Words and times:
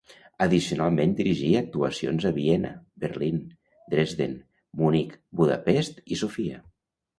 Addicionalment 0.43 1.11
dirigí 1.19 1.49
actuacions 1.59 2.25
a 2.29 2.31
Viena, 2.39 2.73
Berlín, 3.05 3.37
Dresden, 3.95 4.35
Munic, 4.83 5.15
Budapest 5.43 6.05
i 6.17 6.21
Sofia. 6.27 6.61